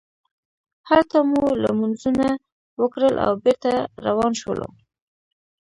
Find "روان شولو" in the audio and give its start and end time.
4.07-4.67